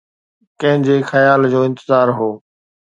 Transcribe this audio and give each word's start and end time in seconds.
ڪنهن 0.59 0.81
جي 0.87 0.97
خيال 1.11 1.41
جو 1.53 1.61
انتظار 1.69 2.07
هو؟ 2.17 2.31